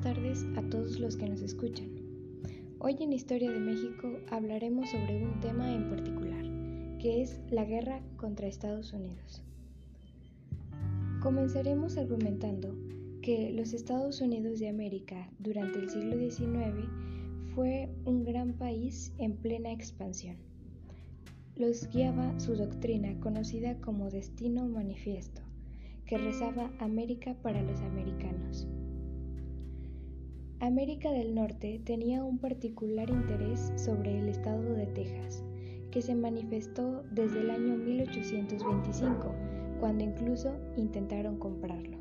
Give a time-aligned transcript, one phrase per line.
[0.00, 1.90] tardes a todos los que nos escuchan.
[2.78, 6.42] Hoy en Historia de México hablaremos sobre un tema en particular,
[6.98, 9.42] que es la guerra contra Estados Unidos.
[11.20, 12.74] Comenzaremos argumentando
[13.20, 16.88] que los Estados Unidos de América durante el siglo XIX
[17.54, 20.36] fue un gran país en plena expansión.
[21.56, 25.42] Los guiaba su doctrina conocida como Destino Manifiesto,
[26.06, 28.66] que rezaba América para los americanos.
[30.60, 35.44] América del Norte tenía un particular interés sobre el estado de Texas,
[35.92, 39.34] que se manifestó desde el año 1825,
[39.78, 41.96] cuando incluso intentaron comprarlo.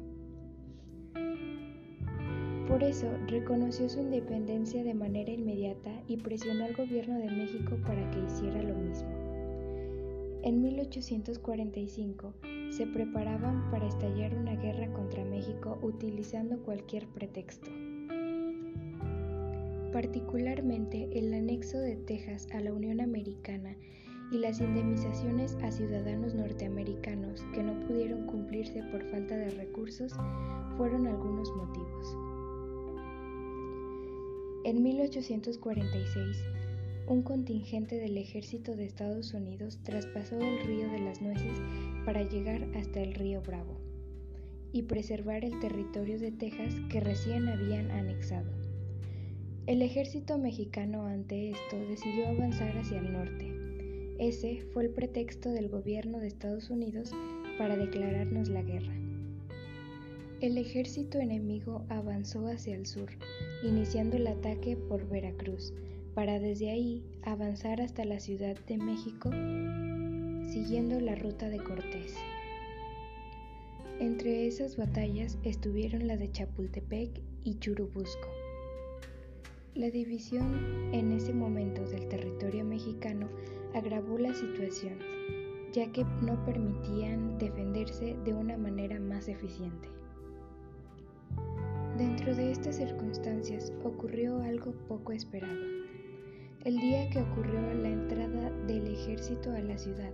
[2.67, 8.09] Por eso reconoció su independencia de manera inmediata y presionó al gobierno de México para
[8.09, 9.09] que hiciera lo mismo.
[10.41, 12.33] En 1845
[12.71, 17.69] se preparaban para estallar una guerra contra México utilizando cualquier pretexto.
[19.91, 23.75] Particularmente el anexo de Texas a la Unión Americana
[24.31, 30.13] y las indemnizaciones a ciudadanos norteamericanos que no pudieron cumplirse por falta de recursos
[30.75, 32.17] fueron algunos motivos.
[34.65, 36.43] En 1846,
[37.07, 41.57] un contingente del ejército de Estados Unidos traspasó el río de las nueces
[42.05, 43.77] para llegar hasta el río Bravo
[44.73, 48.66] y preservar el territorio de Texas que recién habían anexado.
[49.67, 53.53] El ejército mexicano ante esto decidió avanzar hacia el norte.
[54.17, 57.11] Ese fue el pretexto del gobierno de Estados Unidos
[57.57, 58.93] para declararnos la guerra.
[60.39, 63.09] El ejército enemigo avanzó hacia el sur,
[63.61, 65.73] iniciando el ataque por Veracruz,
[66.15, 69.29] para desde ahí avanzar hasta la Ciudad de México
[70.49, 72.15] siguiendo la ruta de Cortés.
[73.99, 78.46] Entre esas batallas estuvieron la de Chapultepec y Churubusco.
[79.75, 83.29] La división en ese momento del territorio mexicano
[83.75, 84.97] agravó la situación,
[85.71, 89.87] ya que no permitían defenderse de una manera más eficiente.
[91.97, 95.77] Dentro de estas circunstancias ocurrió algo poco esperado.
[96.63, 100.11] El día que ocurrió la entrada del ejército a la ciudad,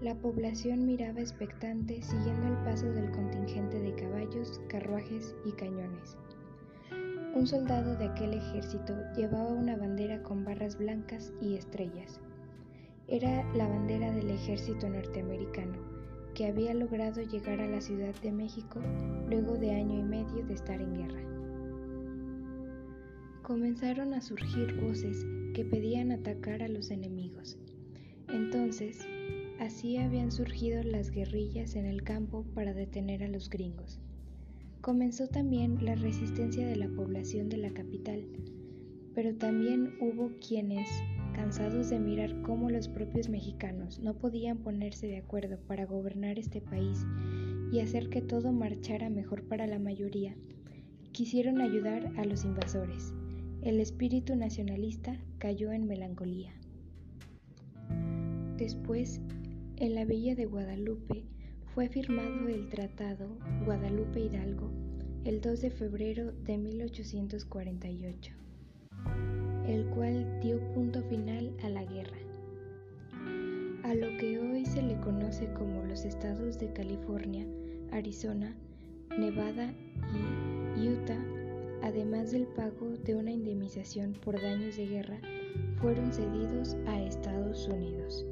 [0.00, 6.16] la población miraba expectante siguiendo el paso del contingente de caballos, carruajes y cañones.
[7.34, 12.20] Un soldado de aquel ejército llevaba una bandera con barras blancas y estrellas.
[13.08, 15.78] Era la bandera del ejército norteamericano,
[16.34, 18.80] que había logrado llegar a la Ciudad de México
[19.30, 21.22] luego de año y medio de estar en guerra.
[23.42, 27.58] Comenzaron a surgir voces que pedían atacar a los enemigos.
[28.28, 29.06] Entonces,
[29.58, 34.02] así habían surgido las guerrillas en el campo para detener a los gringos.
[34.82, 38.26] Comenzó también la resistencia de la población de la capital,
[39.14, 40.86] pero también hubo quienes,
[41.34, 46.60] cansados de mirar cómo los propios mexicanos no podían ponerse de acuerdo para gobernar este
[46.60, 46.98] país
[47.72, 50.36] y hacer que todo marchara mejor para la mayoría,
[51.12, 53.14] quisieron ayudar a los invasores
[53.62, 56.52] el espíritu nacionalista cayó en melancolía.
[58.56, 59.20] Después,
[59.76, 61.24] en la villa de Guadalupe,
[61.74, 63.28] fue firmado el Tratado
[63.64, 64.70] Guadalupe Hidalgo
[65.24, 68.32] el 2 de febrero de 1848,
[69.66, 72.18] el cual dio punto final a la guerra.
[73.84, 77.46] A lo que hoy se le conoce como los estados de California,
[77.90, 78.54] Arizona,
[79.16, 79.72] Nevada
[80.76, 81.24] y Utah
[81.82, 85.18] además del pago de una indemnización por daños de guerra,
[85.80, 88.24] fueron cedidos a Estados Unidos.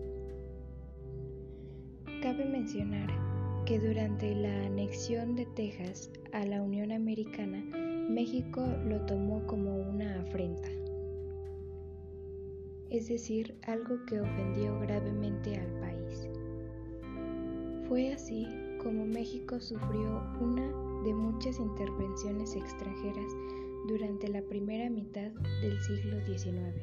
[2.23, 3.30] Cabe mencionar
[3.71, 7.65] que durante la anexión de Texas a la Unión Americana,
[8.11, 10.69] México lo tomó como una afrenta,
[12.91, 16.29] es decir, algo que ofendió gravemente al país.
[17.87, 18.45] Fue así
[18.83, 20.67] como México sufrió una
[21.05, 23.33] de muchas intervenciones extranjeras
[23.87, 25.31] durante la primera mitad
[25.63, 26.75] del siglo XIX.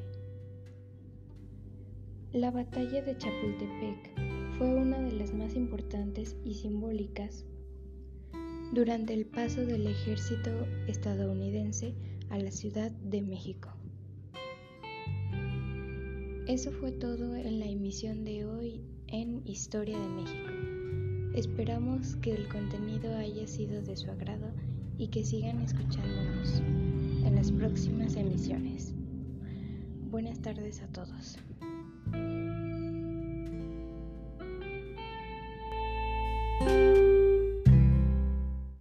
[2.32, 7.44] La batalla de Chapultepec fue una de las más importantes y simbólicas
[8.72, 10.50] durante el paso del ejército
[10.88, 11.94] estadounidense
[12.28, 13.68] a la Ciudad de México.
[16.48, 20.50] Eso fue todo en la emisión de hoy en Historia de México.
[21.34, 24.50] Esperamos que el contenido haya sido de su agrado
[24.98, 26.60] y que sigan escuchándonos
[27.24, 28.92] en las próximas emisiones.
[30.10, 31.38] Buenas tardes a todos.